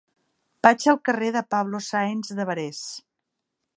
[0.67, 2.81] Vaig al carrer de Pablo Sáenz de Barés.